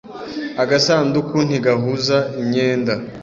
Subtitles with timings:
[0.63, 2.93] Agasanduku ntigahuza imyenda.